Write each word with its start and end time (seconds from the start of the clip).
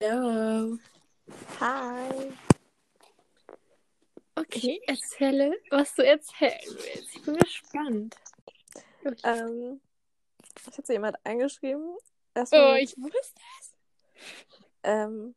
Hallo. 0.00 0.78
Hi. 1.58 2.32
Okay, 4.36 4.80
erzähle, 4.86 5.58
was 5.70 5.92
du 5.96 6.06
erzählen 6.06 6.60
willst. 6.62 7.16
Ich 7.16 7.22
bin 7.24 7.36
gespannt. 7.36 8.14
Ähm, 9.24 9.80
ich 10.70 10.78
hatte 10.78 10.92
jemand 10.92 11.16
eingeschrieben. 11.24 11.96
Oh, 11.96 12.00
Erstmal, 12.34 12.78
ich 12.78 12.96
wusste 12.96 13.40
es. 13.60 13.74
ähm, 14.84 15.34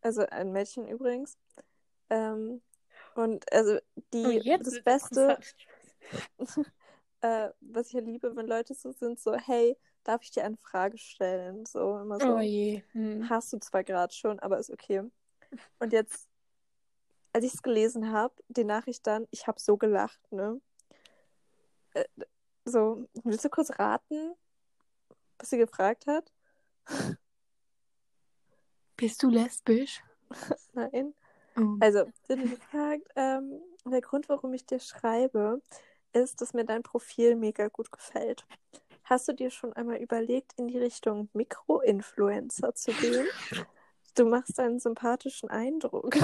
also 0.00 0.22
ein 0.30 0.50
Mädchen 0.50 0.88
übrigens. 0.88 1.36
Ähm, 2.08 2.62
und 3.16 3.52
also 3.52 3.78
die, 4.14 4.38
jetzt 4.44 4.66
das 4.66 4.82
Beste, 4.82 5.38
äh, 7.20 7.50
was 7.60 7.88
ich 7.88 7.92
ja 7.92 8.00
liebe, 8.00 8.34
wenn 8.34 8.46
Leute 8.46 8.72
so 8.72 8.92
sind, 8.92 9.20
so, 9.20 9.34
hey, 9.34 9.76
darf 10.08 10.22
ich 10.22 10.30
dir 10.30 10.44
eine 10.44 10.56
Frage 10.56 10.96
stellen? 10.96 11.66
So 11.66 11.98
immer 11.98 12.18
so. 12.18 12.36
Oh 12.36 12.40
je. 12.40 12.82
Hm. 12.92 13.28
Hast 13.28 13.52
du 13.52 13.58
zwar 13.58 13.84
gerade 13.84 14.14
schon, 14.14 14.38
aber 14.40 14.58
ist 14.58 14.70
okay. 14.70 15.02
Und 15.78 15.92
jetzt, 15.92 16.28
als 17.34 17.44
ich 17.44 17.54
es 17.54 17.62
gelesen 17.62 18.10
habe, 18.10 18.34
die 18.48 18.64
Nachricht 18.64 19.06
dann, 19.06 19.28
ich 19.30 19.46
habe 19.46 19.60
so 19.60 19.76
gelacht, 19.76 20.20
ne? 20.32 20.60
Äh, 21.92 22.04
so, 22.64 23.06
willst 23.22 23.44
du 23.44 23.50
kurz 23.50 23.70
raten, 23.78 24.34
was 25.38 25.50
sie 25.50 25.58
gefragt 25.58 26.06
hat? 26.06 26.32
Bist 28.96 29.22
du 29.22 29.28
lesbisch? 29.28 30.02
Nein. 30.72 31.14
Oh. 31.56 31.76
Also, 31.80 32.04
sie 32.26 32.32
hat 32.32 32.42
gefragt, 32.42 33.08
ähm, 33.14 33.60
der 33.84 34.00
Grund, 34.00 34.28
warum 34.28 34.54
ich 34.54 34.64
dir 34.64 34.80
schreibe, 34.80 35.60
ist, 36.12 36.40
dass 36.40 36.54
mir 36.54 36.64
dein 36.64 36.82
Profil 36.82 37.36
mega 37.36 37.68
gut 37.68 37.92
gefällt. 37.92 38.46
Hast 39.08 39.26
du 39.26 39.32
dir 39.32 39.48
schon 39.50 39.72
einmal 39.72 39.96
überlegt, 39.96 40.52
in 40.58 40.68
die 40.68 40.76
Richtung 40.76 41.30
Mikroinfluencer 41.32 42.74
zu 42.74 42.92
gehen? 42.92 43.26
Du 44.14 44.24
machst 44.24 44.58
einen 44.58 44.80
sympathischen 44.80 45.48
Eindruck. 45.48 46.16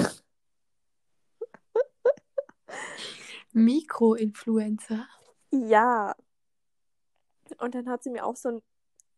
Mikroinfluencer. 3.53 5.07
Ja. 5.51 6.13
Und 7.59 7.73
dann 7.73 7.87
hat 7.87 8.03
sie 8.03 8.09
mir 8.09 8.25
auch 8.25 8.35
so 8.35 8.49
ein, 8.49 8.61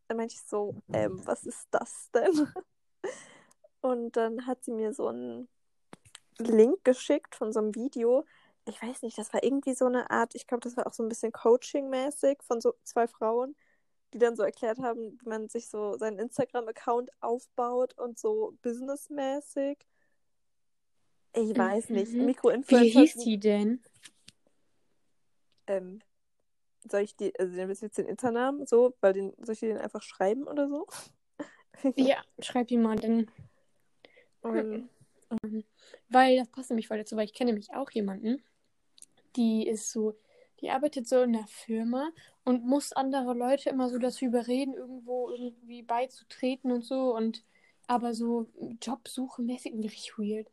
dann 0.06 0.18
meinte 0.18 0.34
ich 0.34 0.42
so, 0.42 0.76
ähm, 0.92 1.20
was 1.26 1.42
ist 1.42 1.66
das 1.72 2.08
denn? 2.12 2.52
Und 3.80 4.16
dann 4.16 4.46
hat 4.46 4.62
sie 4.62 4.70
mir 4.70 4.94
so 4.94 5.08
einen 5.08 5.48
Link 6.38 6.84
geschickt 6.84 7.34
von 7.34 7.52
so 7.52 7.58
einem 7.58 7.74
Video. 7.74 8.24
Ich 8.68 8.82
weiß 8.82 9.02
nicht, 9.02 9.16
das 9.16 9.32
war 9.32 9.42
irgendwie 9.42 9.72
so 9.74 9.86
eine 9.86 10.10
Art, 10.10 10.34
ich 10.34 10.46
glaube, 10.46 10.60
das 10.60 10.76
war 10.76 10.86
auch 10.86 10.92
so 10.92 11.02
ein 11.02 11.08
bisschen 11.08 11.32
Coaching-mäßig 11.32 12.42
von 12.42 12.60
so 12.60 12.74
zwei 12.84 13.06
Frauen, 13.08 13.56
die 14.12 14.18
dann 14.18 14.36
so 14.36 14.42
erklärt 14.42 14.78
haben, 14.78 15.18
wie 15.20 15.28
man 15.28 15.48
sich 15.48 15.68
so 15.68 15.96
seinen 15.96 16.18
Instagram-Account 16.18 17.10
aufbaut 17.20 17.96
und 17.98 18.18
so 18.18 18.56
businessmäßig. 18.60 19.78
Ich 21.32 21.56
weiß 21.56 21.88
nicht. 21.90 22.12
Mhm. 22.12 22.18
Wie 22.20 22.24
Mikroinfluencer. 22.24 23.00
hieß 23.00 23.12
sind- 23.14 23.24
die 23.24 23.38
denn? 23.38 23.82
Ähm, 25.66 26.00
soll 26.90 27.00
ich 27.00 27.16
die, 27.16 27.38
also 27.38 27.54
den 27.54 27.68
jetzt 27.70 27.98
den 27.98 28.06
Internamen 28.06 28.66
so, 28.66 28.94
weil 29.00 29.14
den, 29.14 29.32
soll 29.38 29.54
ich 29.54 29.60
den 29.60 29.78
einfach 29.78 30.02
schreiben 30.02 30.46
oder 30.46 30.68
so? 30.68 30.86
Ja, 31.96 32.20
schreib 32.40 32.66
die 32.66 32.76
mal, 32.76 32.96
denn, 32.96 33.30
Ähm, 34.42 34.88
weil 36.08 36.36
das 36.38 36.48
passt 36.48 36.70
nämlich 36.70 36.88
voll 36.88 36.98
dazu, 36.98 37.16
weil 37.16 37.26
ich 37.26 37.34
kenne 37.34 37.52
nämlich 37.52 37.72
auch 37.72 37.88
jemanden, 37.92 38.42
die 39.38 39.66
ist 39.66 39.90
so, 39.90 40.14
die 40.60 40.70
arbeitet 40.70 41.08
so 41.08 41.22
in 41.22 41.32
der 41.32 41.46
Firma 41.46 42.10
und 42.44 42.66
muss 42.66 42.92
andere 42.92 43.32
Leute 43.32 43.70
immer 43.70 43.88
so 43.88 43.98
dazu 43.98 44.26
überreden, 44.26 44.74
irgendwo 44.74 45.30
irgendwie 45.30 45.82
beizutreten 45.82 46.70
und 46.72 46.84
so 46.84 47.16
und 47.16 47.42
aber 47.86 48.12
so 48.12 48.46
Jobsuche 48.82 49.40
mäßig 49.40 49.72
richtig 49.74 50.18
weird. 50.18 50.48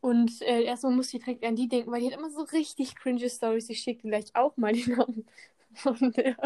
Und 0.00 0.42
äh, 0.42 0.62
erstmal 0.62 0.92
muss 0.94 1.12
ich 1.12 1.24
direkt 1.24 1.44
an 1.44 1.56
die 1.56 1.68
denken, 1.68 1.90
weil 1.90 2.00
die 2.00 2.06
hat 2.06 2.18
immer 2.18 2.30
so 2.30 2.42
richtig 2.42 2.94
cringe 2.94 3.28
Stories. 3.28 3.70
Ich 3.70 3.80
schicke 3.80 4.08
gleich 4.08 4.34
auch 4.34 4.56
mal 4.56 4.72
die 4.72 4.88
Namen 4.90 5.26
von 5.74 6.12
der. 6.12 6.36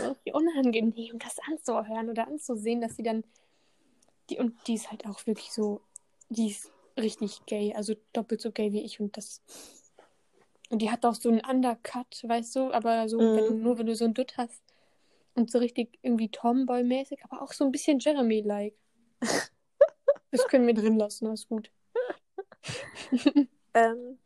So 0.00 0.16
unangenehm, 0.32 1.18
das 1.18 1.38
anzuhören 1.48 2.10
oder 2.10 2.26
anzusehen, 2.26 2.80
dass 2.80 2.96
sie 2.96 3.02
dann. 3.02 3.24
Die, 4.30 4.38
und 4.38 4.54
die 4.66 4.74
ist 4.74 4.90
halt 4.90 5.06
auch 5.06 5.26
wirklich 5.26 5.52
so. 5.52 5.80
Die 6.28 6.48
ist 6.48 6.72
richtig 6.98 7.44
gay, 7.46 7.74
also 7.74 7.94
doppelt 8.12 8.40
so 8.40 8.50
gay 8.50 8.72
wie 8.72 8.82
ich 8.82 9.00
und 9.00 9.16
das. 9.16 9.42
Und 10.72 10.80
die 10.80 10.90
hat 10.90 11.04
auch 11.04 11.14
so 11.14 11.28
einen 11.28 11.42
Undercut, 11.44 12.24
weißt 12.24 12.56
du, 12.56 12.72
aber 12.72 13.08
so, 13.08 13.18
Mhm. 13.20 13.36
wenn 13.36 13.44
du, 13.46 13.52
nur 13.54 13.78
wenn 13.78 13.86
du 13.86 13.94
so 13.94 14.06
einen 14.06 14.14
Dutt 14.14 14.38
hast. 14.38 14.62
Und 15.34 15.50
so 15.50 15.58
richtig 15.58 15.98
irgendwie 16.02 16.30
Tomboy-mäßig, 16.30 17.20
aber 17.24 17.42
auch 17.42 17.52
so 17.52 17.64
ein 17.64 17.72
bisschen 17.72 18.00
Jeremy-like. 18.00 18.74
Das 20.32 20.48
können 20.48 20.66
wir 20.66 20.74
drin 20.74 20.96
lassen, 20.98 21.26
alles 21.26 21.46
gut. 21.46 21.70
ähm, 23.74 24.18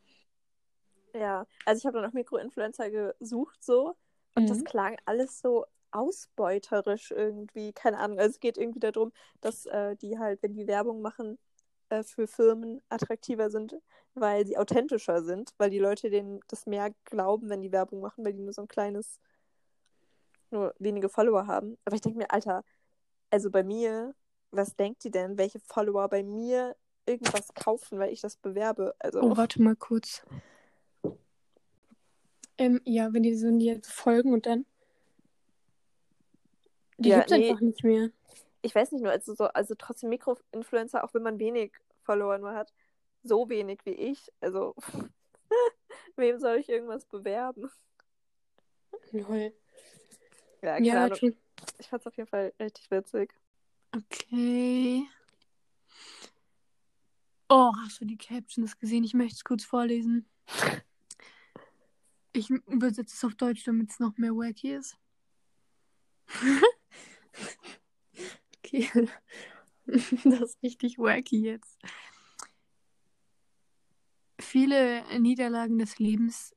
ja, 1.14 1.46
also 1.64 1.78
ich 1.80 1.86
habe 1.86 2.00
dann 2.00 2.10
auch 2.10 2.14
Mikroinfluencer 2.14 2.90
gesucht 2.90 3.62
so 3.64 3.96
und 4.34 4.50
das 4.50 4.58
Mhm. 4.58 4.64
klang 4.64 4.96
alles 5.06 5.40
so 5.40 5.66
ausbeuterisch 5.90 7.10
irgendwie. 7.10 7.72
Keine 7.72 7.98
Ahnung. 7.98 8.18
Also 8.18 8.32
es 8.32 8.40
geht 8.40 8.58
irgendwie 8.58 8.80
darum, 8.80 9.12
dass 9.40 9.66
äh, 9.66 9.96
die 9.96 10.18
halt, 10.18 10.42
wenn 10.42 10.54
die 10.54 10.66
Werbung 10.66 11.00
machen, 11.00 11.38
äh, 11.88 12.02
für 12.02 12.26
Firmen 12.26 12.80
attraktiver 12.88 13.50
sind, 13.50 13.76
weil 14.14 14.47
sie 14.47 14.56
authentischer 14.58 15.22
sind, 15.22 15.52
weil 15.58 15.70
die 15.70 15.78
Leute 15.78 16.10
denen 16.10 16.41
das 16.48 16.66
mehr 16.66 16.92
glauben, 17.04 17.48
wenn 17.48 17.62
die 17.62 17.72
Werbung 17.72 18.00
machen, 18.00 18.24
weil 18.24 18.32
die 18.32 18.42
nur 18.42 18.52
so 18.52 18.62
ein 18.62 18.69
kleines, 18.69 19.20
nur 20.50 20.75
wenige 20.78 21.08
Follower 21.08 21.46
haben. 21.46 21.76
Aber 21.84 21.96
ich 21.96 22.02
denke 22.02 22.19
mir, 22.19 22.30
Alter, 22.30 22.64
also 23.30 23.50
bei 23.50 23.62
mir, 23.62 24.14
was 24.50 24.76
denkt 24.76 25.04
die 25.04 25.10
denn, 25.10 25.38
welche 25.38 25.60
Follower 25.60 26.08
bei 26.08 26.22
mir 26.22 26.76
irgendwas 27.06 27.52
kaufen, 27.54 27.98
weil 27.98 28.12
ich 28.12 28.20
das 28.20 28.36
bewerbe? 28.36 28.94
Also, 28.98 29.20
Oh, 29.22 29.36
warte 29.36 29.62
mal 29.62 29.76
kurz. 29.76 30.25
Ähm, 32.58 32.80
ja, 32.84 33.12
wenn 33.12 33.22
die 33.22 33.34
so 33.36 33.50
dir 33.58 33.80
folgen 33.84 34.32
und 34.32 34.46
dann. 34.46 34.64
Die 36.98 37.10
Ja, 37.10 37.19
gibt's 37.19 37.32
nee. 37.32 37.50
einfach 37.50 37.60
nicht 37.60 37.84
mehr. 37.84 38.10
Ich 38.66 38.75
weiß 38.75 38.91
nicht 38.93 39.03
nur, 39.03 39.12
also 39.12 39.34
so, 39.34 39.44
also 39.47 39.75
trotzdem 39.77 40.10
Mikroinfluencer, 40.10 41.04
auch 41.04 41.15
wenn 41.15 41.22
man 41.22 41.38
wenig 41.38 41.72
Follower 42.03 42.37
nur 42.38 42.53
hat, 42.53 42.72
so 43.22 43.49
wenig 43.49 43.81
wie 43.84 43.93
ich, 43.93 44.31
also 44.41 44.75
wem 46.16 46.38
soll 46.41 46.56
ich 46.56 46.69
irgendwas 46.69 47.05
bewerben? 47.06 47.71
Lol. 49.12 49.55
Ja, 50.62 50.78
Ja, 50.78 51.05
Ahnung. 51.05 51.16
schon. 51.16 51.37
Ich 51.78 51.88
fand's 51.88 52.06
auf 52.06 52.16
jeden 52.16 52.28
Fall 52.28 52.53
richtig 52.59 52.91
witzig. 52.91 53.32
Okay. 53.94 55.06
Oh, 57.49 57.72
hast 57.84 58.00
du 58.00 58.05
die 58.05 58.19
Captions 58.19 58.76
gesehen? 58.78 59.05
Ich 59.05 59.15
möchte 59.15 59.37
es 59.37 59.44
kurz 59.44 59.65
vorlesen. 59.65 60.28
Ich 62.32 62.50
übersetze 62.50 63.15
es 63.15 63.25
auf 63.25 63.37
Deutsch, 63.37 63.62
damit 63.65 63.91
es 63.91 64.00
noch 64.00 64.19
mehr 64.19 64.32
wacky 64.32 64.75
ist. 64.75 64.97
okay. 68.66 68.88
Das 70.25 70.41
ist 70.41 70.62
richtig 70.65 70.99
wacky 70.99 71.43
jetzt. 71.43 71.78
Viele 74.41 75.04
Niederlagen 75.21 75.78
des 75.78 76.00
Lebens 76.00 76.56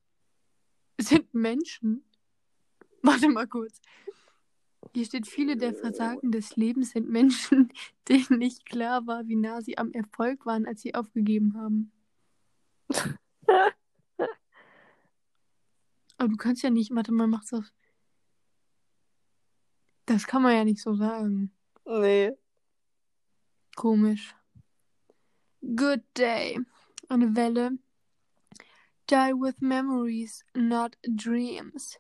sind 1.00 1.32
Menschen. 1.36 2.04
Warte 3.04 3.30
mal 3.30 3.48
kurz. 3.48 3.80
Hier 4.96 5.06
steht, 5.06 5.28
viele 5.28 5.58
der 5.58 5.76
Versagen 5.76 6.32
des 6.32 6.56
Lebens 6.56 6.92
sind 6.92 7.08
Menschen, 7.08 7.72
denen 8.10 8.40
nicht 8.40 8.66
klar 8.66 9.06
war, 9.06 9.28
wie 9.28 9.36
nah 9.36 9.62
sie 9.62 9.78
am 9.78 9.92
Erfolg 9.92 10.48
waren, 10.48 10.66
als 10.66 10.82
sie 10.82 10.96
aufgegeben 10.96 11.56
haben. 11.56 11.92
Aber 16.18 16.30
du 16.30 16.36
kannst 16.36 16.64
ja 16.64 16.72
nicht, 16.72 16.90
warte 16.96 17.12
mal, 17.12 17.28
mach's 17.28 17.54
auf. 17.54 17.72
Das 20.06 20.26
kann 20.26 20.42
man 20.42 20.56
ja 20.56 20.66
nicht 20.66 20.82
so 20.82 20.96
sagen. 20.96 21.52
Nee. 21.90 22.32
Komisch. 23.76 24.34
Good 25.76 26.04
day. 26.14 26.58
Eine 27.10 27.36
Welle. 27.36 27.80
Die 29.08 29.34
with 29.34 29.60
memories, 29.60 30.44
not 30.54 30.96
dreams. 31.16 31.98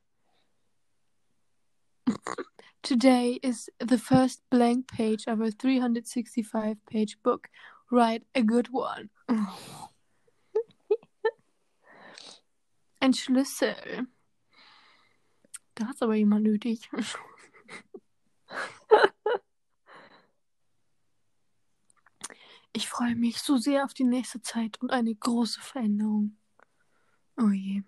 Today 2.83 3.39
is 3.41 3.67
the 3.79 3.97
first 3.97 4.43
blank 4.51 4.91
page 4.91 5.25
of 5.25 5.41
a 5.41 5.49
365 5.49 6.77
page 6.85 7.17
book. 7.23 7.49
Write 7.91 8.21
a 8.35 8.43
good 8.43 8.67
one. 8.71 9.09
Ein 13.01 13.13
Schlüssel. 13.13 14.05
Da 15.75 15.87
hat's 15.87 16.03
aber 16.03 16.13
jemand 16.13 16.43
nötig. 16.43 16.87
Ich 22.73 22.87
freue 22.87 23.15
mich 23.15 23.39
so 23.39 23.57
sehr 23.57 23.83
auf 23.83 23.93
die 23.93 24.03
nächste 24.03 24.41
Zeit 24.41 24.79
und 24.81 24.91
eine 24.91 25.13
große 25.13 25.61
Veränderung. 25.61 26.37
Oh 27.37 27.49
je. 27.49 27.83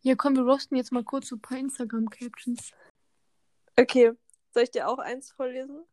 Ja, 0.00 0.14
komm, 0.16 0.36
wir 0.36 0.42
rosten 0.42 0.76
jetzt 0.76 0.92
mal 0.92 1.04
kurz 1.04 1.28
so 1.28 1.36
ein 1.36 1.40
paar 1.40 1.58
Instagram-Captions. 1.58 2.72
Okay, 3.76 4.12
Soll 4.54 4.62
ich 4.62 4.70
dir 4.70 4.88
auch 4.88 4.98
eins 5.00 5.32
vorlesen? 5.32 5.84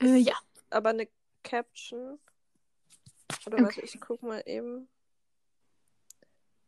Äh, 0.00 0.16
ja. 0.16 0.34
Aber 0.70 0.90
eine 0.90 1.08
Caption. 1.44 2.18
Oder 3.46 3.58
Okay. 3.58 3.64
warte, 3.64 3.80
ich 3.82 4.00
guck 4.00 4.20
mal 4.22 4.42
eben. 4.46 4.88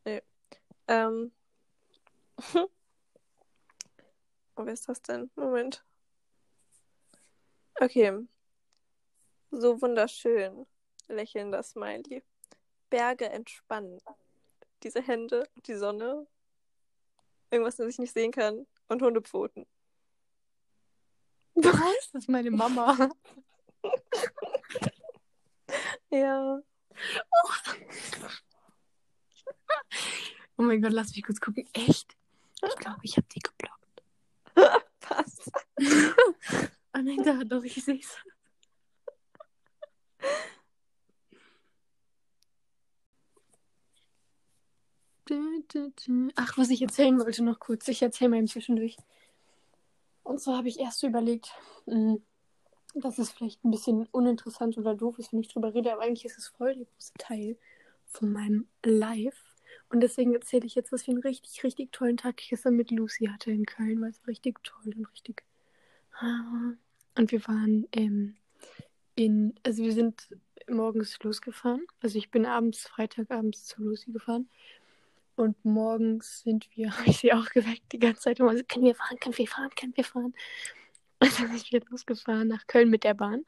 Nee. 0.05 0.23
Ähm. 0.87 1.33
oh, 2.55 2.69
wer 4.55 4.73
ist 4.73 4.89
das 4.89 5.03
denn? 5.03 5.33
Moment. 5.35 5.85
Okay. 7.81 8.25
So 9.57 9.81
wunderschön. 9.81 10.67
Lächelnder 11.09 11.63
Smiley. 11.63 12.25
Berge 12.91 13.29
entspannen. 13.31 14.01
Diese 14.83 15.01
Hände, 15.01 15.49
die 15.67 15.75
Sonne. 15.75 16.27
Irgendwas, 17.51 17.77
das 17.77 17.89
ich 17.89 17.99
nicht 17.99 18.13
sehen 18.13 18.33
kann. 18.33 18.67
Und 18.89 19.01
Hundepfoten. 19.01 19.67
Was? 21.55 22.11
Das 22.13 22.25
ist 22.25 22.29
meine 22.29 22.51
Mama. 22.51 23.11
Ja. 26.11 26.61
Oh 30.57 30.63
mein 30.63 30.81
Gott, 30.81 30.93
lass 30.93 31.13
mich 31.15 31.25
kurz 31.25 31.41
gucken. 31.41 31.69
Echt? 31.73 32.17
Ich 32.63 32.77
glaube, 32.77 33.01
ich 33.03 33.17
habe 33.17 33.27
die 33.35 33.41
geblockt. 33.41 34.03
Passt. 35.01 35.51
Oh 36.97 37.01
nein, 37.01 37.25
da 37.25 37.43
doch, 37.43 37.65
ich 37.65 37.85
sehe 37.85 37.99
es. 37.99 38.17
Ach, 46.37 46.57
was 46.59 46.71
ich 46.71 46.83
erzählen 46.83 47.19
wollte 47.19 47.43
noch 47.43 47.61
kurz. 47.61 47.89
Ich 47.89 48.03
erzähle 48.03 48.31
mal 48.31 48.39
im 48.39 48.47
Zwischendurch. 48.47 48.97
Und 50.23 50.41
zwar 50.41 50.59
habe 50.59 50.69
ich 50.69 50.81
erst 50.81 51.01
so 51.01 51.07
überlegt, 51.07 51.53
mh, 51.87 52.19
dass 52.95 53.19
es 53.19 53.31
vielleicht 53.31 53.65
ein 53.65 53.71
bisschen 53.71 54.07
uninteressant 54.13 54.79
oder 54.79 54.95
doof 54.95 55.19
ist, 55.19 55.33
wenn 55.33 55.41
ich 55.41 55.49
drüber 55.49 55.75
rede, 55.75 55.93
aber 55.93 56.03
eigentlich 56.03 56.25
ist 56.25 56.39
es 56.39 56.49
voll 56.49 56.75
der 56.75 56.85
große 56.85 57.13
Teil 57.19 57.57
von 58.07 58.33
meinem 58.33 58.69
Live. 58.85 59.37
Und 59.91 60.01
deswegen 60.01 60.35
erzähle 60.35 60.67
ich 60.67 60.75
jetzt, 60.75 60.93
was 60.93 61.03
für 61.03 61.11
einen 61.11 61.21
richtig, 61.21 61.63
richtig 61.65 61.93
tollen 61.93 62.17
Tag 62.17 62.41
ich 62.41 62.51
gestern 62.51 62.75
mit 62.77 62.91
Lucy 62.91 63.27
hatte 63.27 63.51
in 63.51 63.67
Köln, 63.67 64.01
weil 64.01 64.11
es 64.11 64.27
richtig 64.27 64.63
toll 64.63 64.93
und 64.97 65.07
richtig. 65.13 65.43
Ah. 66.19 66.73
Und 67.17 67.31
wir 67.31 67.47
waren 67.47 67.87
ähm, 67.93 68.37
in, 69.15 69.55
also 69.63 69.83
wir 69.83 69.93
sind 69.93 70.29
morgens 70.69 71.19
losgefahren. 71.23 71.87
Also 72.01 72.19
ich 72.19 72.31
bin 72.31 72.47
abends, 72.47 72.87
Freitagabends 72.87 73.67
zu 73.67 73.83
Lucy 73.83 74.13
gefahren. 74.13 74.49
Und 75.37 75.65
morgens 75.65 76.41
sind 76.41 76.69
wir, 76.77 76.91
habe 76.99 77.11
ich 77.11 77.19
sie 77.19 77.33
auch 77.33 77.47
geweckt 77.47 77.93
die 77.93 77.99
ganze 77.99 78.23
Zeit. 78.23 78.39
So, 78.39 78.47
können 78.47 78.85
wir 78.85 78.95
fahren, 78.95 79.19
können 79.19 79.39
wir 79.39 79.49
fahren, 79.49 79.71
können 79.79 79.97
wir 79.97 80.05
fahren. 80.05 80.35
Und 81.21 81.41
dann 81.41 81.49
sind 81.57 81.73
wir 81.73 81.81
losgefahren 81.91 82.49
nach 82.49 82.67
Köln 82.67 82.91
mit 82.91 83.05
der 83.05 83.15
Bahn. 83.15 83.45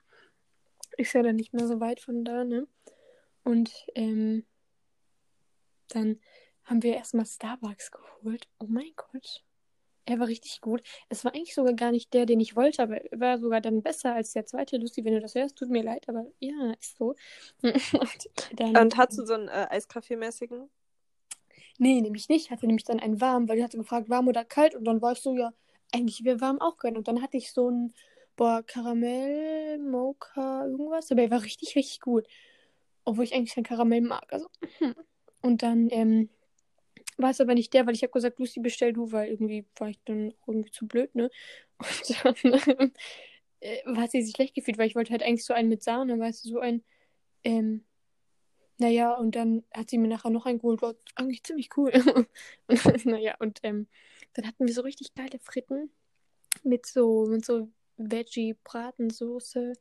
Ist 0.97 1.13
ja 1.13 1.23
dann 1.23 1.37
nicht 1.37 1.53
mehr 1.53 1.67
so 1.67 1.81
weit 1.81 2.01
von 2.01 2.25
da, 2.25 2.45
ne? 2.45 2.67
Und 3.45 3.71
ähm, 3.95 4.47
dann 5.89 6.21
haben 6.65 6.83
wir 6.83 6.95
erstmal 6.95 7.27
Starbucks 7.27 7.93
geholt. 7.93 8.49
Oh 8.59 8.67
mein 8.69 8.93
Gott. 8.97 9.45
Er 10.05 10.21
war 10.21 10.29
richtig 10.29 10.61
gut. 10.61 10.83
Es 11.09 11.25
war 11.25 11.35
eigentlich 11.35 11.55
sogar 11.55 11.75
gar 11.75 11.91
nicht 11.91 12.15
der, 12.15 12.27
den 12.27 12.41
ich 12.41 12.55
wollte, 12.55 12.83
aber 12.83 12.97
er 12.97 13.21
war 13.21 13.39
sogar 13.39 13.61
dann 13.61 13.83
besser 13.83 14.15
als 14.15 14.33
der 14.33 14.47
zweite. 14.47 14.77
Lucy, 14.77 15.05
wenn 15.05 15.15
du 15.15 15.21
das 15.21 15.35
hörst, 15.35 15.57
tut 15.57 15.69
mir 15.69 15.83
leid, 15.83 16.09
aber 16.09 16.27
ja, 16.39 16.73
ist 16.81 16.97
so. 16.97 17.17
Und, 17.63 18.31
dann, 18.55 18.77
Und 18.77 18.97
hast 18.97 19.19
du 19.19 19.27
so 19.27 19.35
einen 19.35 19.49
äh, 19.49 19.67
Eiskaffee-mäßigen? 19.71 20.69
Nee, 21.79 22.01
nämlich 22.01 22.29
nicht. 22.29 22.47
Ich 22.47 22.51
hatte 22.51 22.67
nämlich 22.67 22.85
dann 22.85 23.01
einen 23.01 23.21
warm, 23.21 23.49
weil 23.49 23.57
die 23.57 23.65
hatte 23.65 23.79
gefragt, 23.79 24.09
warm 24.09 24.29
oder 24.29 24.45
kalt. 24.45 24.75
Und 24.75 24.85
dann 24.85 25.03
war 25.03 25.13
ich 25.13 25.21
so, 25.21 25.37
ja, 25.37 25.53
eigentlich 25.93 26.25
wäre 26.25 26.41
warm 26.41 26.61
auch 26.61 26.79
gönnen. 26.79 26.97
Und 26.97 27.09
dann 27.09 27.23
hatte 27.23 27.37
ich 27.37 27.53
so 27.53 27.69
einen, 27.69 27.95
boah, 28.37 28.63
Karamell, 28.67 29.79
Mocha, 29.79 30.67
irgendwas. 30.67 31.11
Aber 31.13 31.23
er 31.23 31.31
war 31.31 31.43
richtig, 31.43 31.77
richtig 31.77 32.01
gut. 32.01 32.27
Obwohl 33.05 33.25
ich 33.25 33.35
eigentlich 33.35 33.55
kein 33.55 33.65
Karamell 33.65 34.01
mag. 34.01 34.33
Also, 34.33 34.49
hm. 34.79 34.95
Und 35.43 35.63
dann, 35.63 35.89
ähm, 35.91 36.31
war 37.19 37.31
es 37.31 37.41
aber 37.41 37.55
nicht 37.55 37.73
der, 37.73 37.87
weil 37.87 37.95
ich 37.95 38.03
habe 38.03 38.13
gesagt, 38.13 38.39
Lucy, 38.39 38.61
bestell 38.61 38.93
du, 38.93 39.11
weil 39.13 39.31
irgendwie 39.31 39.67
war 39.77 39.89
ich 39.89 39.99
dann 40.05 40.35
irgendwie 40.47 40.71
zu 40.71 40.87
blöd, 40.87 41.15
ne? 41.15 41.31
Und 42.25 42.25
dann 42.25 42.93
äh, 43.61 43.83
hat 43.97 44.11
sie 44.11 44.23
sich 44.23 44.35
schlecht 44.35 44.55
gefühlt, 44.55 44.79
weil 44.79 44.89
ich 44.89 44.95
wollte 44.97 45.13
halt 45.13 45.23
eigentlich 45.23 45.45
so 45.45 45.55
einen 45.55 45.69
mit 45.69 45.83
Sahne, 45.83 46.19
weißt 46.19 46.45
du, 46.45 46.49
so 46.51 46.59
ein, 46.61 46.85
ähm, 47.45 47.85
naja, 48.79 49.15
und 49.15 49.37
dann 49.37 49.65
hat 49.73 49.91
sie 49.91 49.99
mir 49.99 50.09
nachher 50.09 50.31
noch 50.31 50.47
einen 50.47 50.59
geholt, 50.59 50.83
war 50.83 50.95
eigentlich 51.15 51.43
ziemlich 51.43 51.71
cool. 51.77 51.93
und, 52.67 53.07
naja, 53.07 53.35
und 53.39 53.61
ähm, 53.63 53.87
dann 54.35 54.47
hatten 54.47 54.67
wir 54.67 54.75
so 54.75 54.83
richtig 54.83 55.15
geile 55.15 55.39
Fritten 55.39 55.91
mit 56.63 56.87
so, 56.87 57.27
mit 57.27 57.45
so 57.45 57.69
Veggie-Bratensoße 57.97 59.73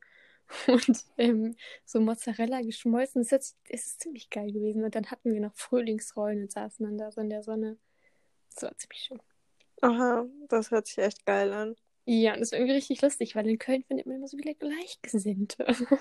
und 0.68 1.04
ähm, 1.18 1.56
so 1.84 2.00
Mozzarella 2.00 2.62
geschmolzen. 2.62 3.22
Es 3.22 3.32
ist, 3.32 3.56
es 3.68 3.86
ist 3.86 4.02
ziemlich 4.02 4.30
geil 4.30 4.50
gewesen. 4.52 4.84
Und 4.84 4.94
dann 4.94 5.10
hatten 5.10 5.32
wir 5.32 5.40
noch 5.40 5.54
Frühlingsrollen 5.54 6.42
und 6.42 6.52
saßen 6.52 6.86
dann 6.86 6.98
da 6.98 7.10
so 7.10 7.20
in 7.20 7.30
der 7.30 7.42
Sonne. 7.42 7.78
Das 8.54 8.62
war 8.62 8.76
ziemlich 8.78 9.00
schön. 9.00 9.20
Aha, 9.82 10.26
das 10.48 10.70
hört 10.70 10.86
sich 10.86 10.98
echt 10.98 11.26
geil 11.26 11.52
an. 11.52 11.76
Ja, 12.06 12.34
und 12.34 12.40
das 12.40 12.52
war 12.52 12.60
irgendwie 12.60 12.76
richtig 12.76 13.02
lustig, 13.02 13.34
weil 13.34 13.48
in 13.48 13.58
Köln 13.58 13.82
findet 13.82 14.06
man 14.06 14.16
immer 14.16 14.28
so 14.28 14.36
viele 14.36 14.54
Gleichgesinnte. 14.54 15.66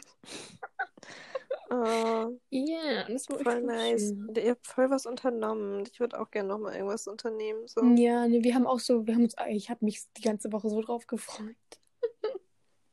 Oh, 1.70 2.40
Ja, 2.50 3.04
das 3.08 3.28
war 3.30 3.40
voll 3.40 3.62
nice. 3.62 4.10
schön. 4.10 4.34
Ihr 4.36 4.52
habt 4.52 4.68
voll 4.68 4.90
was 4.90 5.06
unternommen. 5.06 5.84
Ich 5.92 6.00
würde 6.00 6.20
auch 6.20 6.30
gerne 6.30 6.50
nochmal 6.50 6.76
irgendwas 6.76 7.08
unternehmen. 7.08 7.68
So. 7.68 7.84
Ja, 7.96 8.28
nee, 8.28 8.44
wir 8.44 8.54
haben 8.54 8.68
auch 8.68 8.80
so, 8.80 9.06
wir 9.08 9.16
haben 9.16 9.24
uns, 9.24 9.36
ich 9.50 9.70
habe 9.70 9.84
mich 9.84 10.04
die 10.18 10.22
ganze 10.22 10.52
Woche 10.52 10.70
so 10.70 10.82
drauf 10.82 11.08
gefreut. 11.08 11.56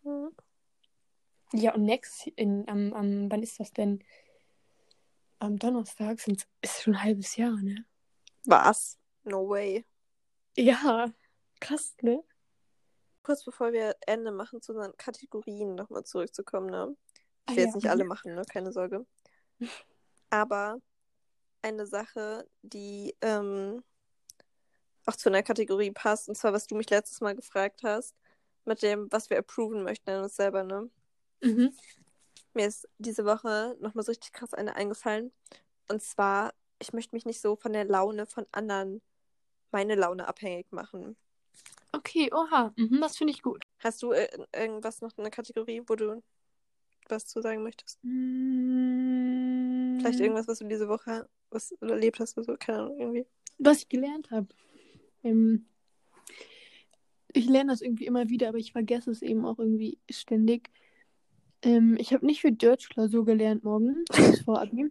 Mhm. 0.05 0.31
Ja, 1.53 1.75
und 1.75 1.85
next, 1.85 2.27
in, 2.29 2.67
am, 2.69 2.93
am, 2.95 3.31
wann 3.31 3.43
ist 3.43 3.61
das 3.61 3.73
denn? 3.73 4.03
Am 5.39 5.59
Donnerstag 5.59 6.19
sind, 6.19 6.47
ist 6.63 6.83
schon 6.83 6.95
ein 6.95 7.03
halbes 7.03 7.37
Jahr, 7.37 7.57
ne? 7.61 7.85
Was? 8.45 8.99
No 9.25 9.49
way. 9.49 9.85
Ja, 10.57 11.13
krass, 11.61 11.95
ne? 12.01 12.25
Kurz 13.23 13.45
bevor 13.45 13.73
wir 13.73 13.97
Ende 14.07 14.33
machen, 14.33 14.63
zu 14.63 14.73
unseren 14.73 14.97
Kategorien 14.97 15.75
nochmal 15.75 16.05
zurückzukommen, 16.05 16.71
ne? 16.71 16.97
Ich 17.47 17.53
Ah, 17.53 17.56
will 17.56 17.59
ja. 17.59 17.65
jetzt 17.67 17.75
nicht 17.77 17.91
alle 17.91 18.05
machen, 18.05 18.35
ne? 18.35 18.43
Keine 18.44 18.73
Sorge. 18.73 19.06
Aber 20.31 20.79
eine 21.62 21.87
Sache, 21.87 22.47
die 22.62 23.15
ähm, 23.21 23.83
auch 25.06 25.17
zu 25.17 25.29
einer 25.29 25.43
Kategorie 25.43 25.91
passt, 25.91 26.29
und 26.29 26.37
zwar, 26.37 26.53
was 26.53 26.67
du 26.67 26.75
mich 26.75 26.91
letztes 26.91 27.21
Mal 27.21 27.35
gefragt 27.35 27.83
hast, 27.83 28.15
mit 28.65 28.83
dem, 28.83 29.11
was 29.11 29.31
wir 29.31 29.39
approven 29.39 29.82
möchten 29.82 30.11
an 30.11 30.22
uns 30.25 30.37
selber, 30.37 30.63
ne? 30.65 30.89
Mhm. 31.43 31.77
Mir 32.55 32.67
ist 32.67 32.89
diese 32.99 33.25
Woche 33.25 33.77
nochmal 33.81 34.05
so 34.05 34.11
richtig 34.13 34.32
krass 34.32 34.55
eine 34.55 34.77
eingefallen. 34.77 35.32
Und 35.89 36.03
zwar, 36.03 36.53
ich 36.79 36.93
möchte 36.93 37.15
mich 37.15 37.25
nicht 37.25 37.41
so 37.41 37.56
von 37.56 37.72
der 37.72 37.84
Laune 37.84 38.27
von 38.27 38.46
anderen, 38.53 39.03
meine 39.70 39.94
Laune 39.94 40.29
abhängig 40.29 40.70
machen. 40.70 41.17
Okay, 41.93 42.31
oha, 42.32 42.72
mhm, 42.77 43.01
das 43.01 43.17
finde 43.17 43.32
ich 43.32 43.43
gut. 43.43 43.65
Hast 43.79 44.03
du 44.03 44.13
irgendwas 44.55 45.01
noch 45.01 45.17
eine 45.19 45.31
Kategorie, 45.31 45.82
wo 45.87 45.94
du 45.94 46.22
was 47.11 47.27
zu 47.27 47.41
sagen 47.41 47.63
möchtest? 47.63 47.99
Mm, 48.03 49.99
Vielleicht 50.01 50.21
irgendwas, 50.21 50.49
was 50.49 50.59
du 50.59 50.67
diese 50.67 50.89
Woche 50.89 51.29
was 51.51 51.73
erlebt 51.81 52.19
hast 52.21 52.37
oder 52.37 52.44
so, 52.44 52.56
keine 52.59 52.79
Ahnung, 52.81 52.99
irgendwie. 52.99 53.27
Was 53.59 53.79
ich 53.79 53.89
gelernt 53.89 54.31
habe. 54.31 54.49
Ähm, 55.23 55.67
ich 57.32 57.47
lerne 57.47 57.73
das 57.73 57.81
irgendwie 57.81 58.06
immer 58.06 58.29
wieder, 58.29 58.49
aber 58.49 58.59
ich 58.59 58.73
vergesse 58.73 59.11
es 59.11 59.23
eben 59.23 59.44
auch 59.44 59.59
irgendwie 59.59 59.99
ständig. 60.11 60.71
Ähm, 61.63 61.97
ich 61.99 62.13
habe 62.13 62.27
nicht 62.27 62.41
für 62.41 62.53
Deutsch-Klausur 62.53 63.25
gelernt 63.25 63.65
morgen. 63.65 64.05
Das 64.09 64.19
ist 64.31 64.43
vor 64.44 64.61
Abi. 64.61 64.91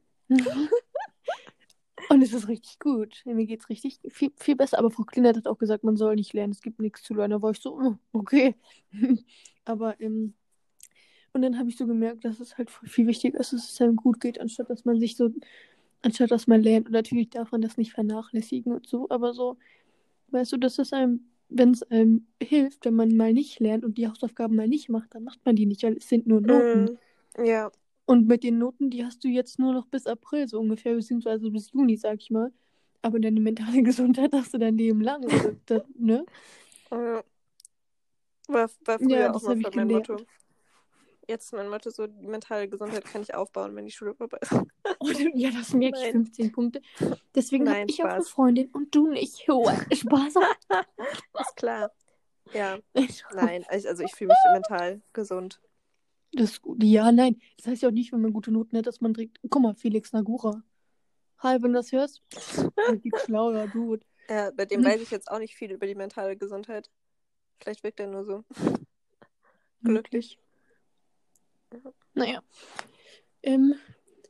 Und 2.09 2.21
es 2.21 2.33
ist 2.33 2.47
richtig 2.47 2.79
gut. 2.79 3.21
Mir 3.25 3.45
geht 3.45 3.61
es 3.61 3.69
richtig 3.69 3.99
viel, 4.09 4.31
viel 4.37 4.55
besser. 4.55 4.79
Aber 4.79 4.91
Frau 4.91 5.03
Klinert 5.03 5.37
hat 5.37 5.47
auch 5.47 5.57
gesagt, 5.57 5.83
man 5.83 5.97
soll 5.97 6.15
nicht 6.15 6.33
lernen, 6.33 6.51
es 6.51 6.61
gibt 6.61 6.79
nichts 6.79 7.03
zu 7.03 7.13
lernen. 7.13 7.31
Da 7.31 7.41
war 7.41 7.51
ich 7.51 7.59
so, 7.59 7.79
oh, 7.79 7.95
okay. 8.11 8.55
aber, 9.65 9.99
ähm, 10.01 10.33
und 11.33 11.41
dann 11.41 11.57
habe 11.59 11.69
ich 11.69 11.77
so 11.77 11.87
gemerkt, 11.87 12.25
dass 12.25 12.39
es 12.39 12.57
halt 12.57 12.69
viel 12.71 13.07
wichtiger 13.07 13.39
ist, 13.39 13.53
dass 13.53 13.71
es 13.71 13.81
einem 13.81 13.95
gut 13.95 14.19
geht, 14.19 14.39
anstatt 14.39 14.69
dass 14.69 14.85
man 14.85 14.99
sich 14.99 15.15
so, 15.15 15.31
anstatt 16.01 16.31
dass 16.31 16.47
man 16.47 16.61
lernt. 16.61 16.87
Und 16.87 16.93
natürlich 16.93 17.29
darf 17.29 17.51
man 17.51 17.61
das 17.61 17.77
nicht 17.77 17.93
vernachlässigen 17.93 18.73
und 18.73 18.87
so, 18.87 19.07
aber 19.09 19.33
so, 19.33 19.57
weißt 20.29 20.51
du, 20.53 20.57
dass 20.57 20.79
es 20.79 20.93
einem, 20.93 21.21
wenn 21.49 21.71
es 21.71 21.83
einem 21.83 22.27
hilft, 22.41 22.85
wenn 22.85 22.95
man 22.95 23.15
mal 23.15 23.33
nicht 23.33 23.59
lernt 23.59 23.85
und 23.85 23.97
die 23.97 24.07
Hausaufgaben 24.07 24.55
mal 24.55 24.67
nicht 24.67 24.89
macht, 24.89 25.15
dann 25.15 25.23
macht 25.23 25.39
man 25.45 25.55
die 25.55 25.65
nicht, 25.65 25.83
weil 25.83 25.97
es 25.97 26.09
sind 26.09 26.27
nur 26.27 26.41
Noten. 26.41 26.89
Mm, 27.37 27.43
ja, 27.45 27.71
Und 28.05 28.27
mit 28.27 28.43
den 28.43 28.57
Noten, 28.57 28.89
die 28.89 29.05
hast 29.05 29.23
du 29.23 29.27
jetzt 29.29 29.59
nur 29.59 29.73
noch 29.73 29.87
bis 29.87 30.05
April 30.07 30.47
so 30.47 30.59
ungefähr, 30.59 30.95
beziehungsweise 30.95 31.49
bis 31.51 31.71
Juni, 31.71 31.97
sag 31.97 32.19
ich 32.21 32.29
mal. 32.29 32.51
Aber 33.01 33.19
deine 33.19 33.39
mentale 33.39 33.83
Gesundheit 33.83 34.33
hast 34.33 34.53
du 34.53 34.57
dein 34.57 34.77
Leben 34.77 35.01
lang. 35.01 35.25
Das, 35.65 35.83
ne? 35.97 36.25
äh, 36.91 37.23
war, 38.47 38.69
war 38.85 38.99
früher 38.99 39.09
Ja, 39.09 39.33
auch 39.33 39.41
mal 39.41 39.57
von 39.61 39.75
mein. 39.75 39.87
Motto. 39.87 40.17
Jetzt 41.27 41.53
mein 41.53 41.69
Motto 41.69 41.89
so, 41.89 42.07
die 42.07 42.27
mentale 42.27 42.67
Gesundheit 42.67 43.05
kann 43.05 43.21
ich 43.21 43.33
aufbauen, 43.33 43.75
wenn 43.75 43.85
die 43.85 43.91
Schule 43.91 44.15
vorbei 44.15 44.39
ist. 44.41 44.51
Und, 44.99 45.35
ja, 45.35 45.51
das 45.51 45.73
merke 45.73 45.97
ich 45.97 46.03
Nein. 46.05 46.25
15 46.25 46.51
Punkte. 46.51 46.81
Deswegen 47.35 47.69
habe 47.69 47.85
ich 47.87 48.03
auch 48.03 48.07
eine 48.07 48.15
Spaß. 48.15 48.29
Freundin 48.29 48.69
und 48.71 48.93
du 48.93 49.07
nicht. 49.07 49.45
Oh, 49.49 49.69
Spaß. 49.93 50.35
Ist 51.39 51.55
klar. 51.55 51.91
Ja, 52.53 52.79
nein, 53.33 53.65
ich, 53.71 53.87
also 53.87 54.03
ich 54.03 54.13
fühle 54.13 54.29
mich 54.29 54.53
mental 54.53 55.01
gesund. 55.13 55.61
Das 56.33 56.51
ist 56.51 56.61
gut. 56.61 56.83
Ja, 56.83 57.11
nein. 57.11 57.41
Das 57.57 57.67
heißt 57.67 57.81
ja 57.81 57.89
auch 57.89 57.93
nicht, 57.93 58.11
wenn 58.11 58.21
man 58.21 58.33
gute 58.33 58.51
Noten 58.51 58.77
hat, 58.77 58.87
dass 58.87 59.01
man 59.01 59.13
direkt. 59.13 59.39
Guck 59.49 59.61
mal, 59.61 59.75
Felix 59.75 60.13
Nagura. 60.13 60.63
Hi, 61.39 61.61
wenn 61.61 61.73
du 61.73 61.79
das 61.79 61.91
hörst. 61.91 62.21
Richtig 62.89 63.17
schlauer 63.25 63.67
Dude. 63.67 64.05
Ja, 64.29 64.51
bei 64.51 64.65
dem 64.65 64.83
weiß 64.83 65.01
ich 65.01 65.11
jetzt 65.11 65.29
auch 65.29 65.39
nicht 65.39 65.55
viel 65.55 65.71
über 65.71 65.87
die 65.87 65.95
mentale 65.95 66.37
Gesundheit. 66.37 66.89
Vielleicht 67.59 67.83
wirkt 67.83 67.99
er 67.99 68.07
nur 68.07 68.23
so 68.23 68.43
glücklich. 69.83 70.37
Naja. 72.13 72.41
Ähm, 73.43 73.75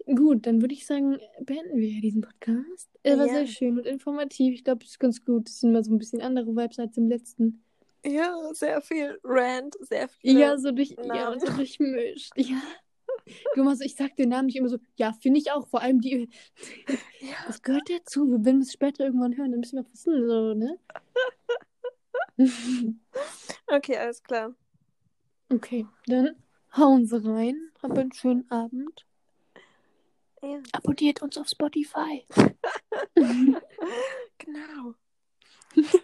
gut, 0.06 0.46
dann 0.46 0.62
würde 0.62 0.74
ich 0.74 0.86
sagen, 0.86 1.20
beenden 1.42 1.78
wir 1.78 1.88
ja 1.90 2.02
diesen 2.02 2.22
Podcast. 2.22 2.90
Er 3.04 3.18
war 3.18 3.28
Ja. 3.28 3.34
sehr 3.34 3.48
schön 3.48 3.78
und 3.78 3.86
informativ. 3.86 4.54
Ich 4.54 4.64
glaube, 4.64 4.84
es 4.86 4.92
ist 4.92 5.00
ganz 5.00 5.24
gut. 5.26 5.50
Es 5.50 5.60
sind 5.60 5.72
mal 5.74 5.84
so 5.84 5.92
ein 5.92 5.98
bisschen 5.98 6.22
andere 6.22 6.48
Vibes 6.56 6.80
als 6.80 6.98
im 6.98 7.08
letzten. 7.10 7.64
Ja, 8.06 8.36
sehr 8.54 8.82
viel 8.82 9.20
Rant, 9.24 9.76
sehr 9.82 10.08
viel. 10.10 10.40
Ja, 10.40 10.58
so 10.58 10.72
durch, 10.72 10.92
ja, 10.92 11.06
Namen. 11.06 11.40
so 11.40 11.46
durchmischt. 11.58 12.32
Ja. 12.36 12.62
Du 13.56 13.64
machst, 13.64 13.84
ich 13.84 13.96
sag 13.96 14.16
den 14.16 14.30
Namen 14.30 14.48
nicht 14.48 14.56
immer 14.58 14.70
so, 14.70 14.78
ja, 14.98 15.14
finde 15.14 15.40
ich 15.40 15.52
auch. 15.52 15.68
Vor 15.68 15.82
allem 15.82 16.02
die. 16.02 16.28
Ja. 17.20 17.36
Das 17.46 17.62
gehört 17.62 17.88
dazu. 17.90 18.38
Wenn 18.44 18.58
wir 18.58 18.64
es 18.64 18.74
später 18.74 19.06
irgendwann 19.06 19.38
hören, 19.38 19.52
dann 19.52 19.60
müssen 19.60 19.78
wir 19.78 19.92
wissen, 19.92 20.28
so, 20.28 20.54
ne? 20.56 20.80
Okay, 23.68 23.98
alles 23.98 24.24
klar. 24.24 24.56
okay, 25.54 25.86
dann 26.08 26.36
hauen 26.75 27.06
Sie 27.06 27.24
rein. 27.24 27.72
Habt 27.82 27.98
einen 27.98 28.13
schönen 28.13 28.50
Abend. 28.50 29.06
Ja, 30.42 30.60
Abonniert 30.72 31.22
uns 31.22 31.38
auf 31.38 31.48
Spotify. 31.48 32.25
genau. 34.38 34.96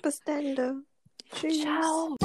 Bis 0.02 0.22
dann. 0.22 0.86
Tschüss. 1.34 1.62
Ciao. 1.62 2.16